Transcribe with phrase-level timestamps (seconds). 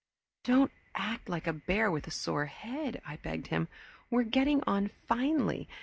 [0.43, 3.67] "Don't act like a bear with a sore head," I begged him.
[4.09, 5.69] "We're getting on finely.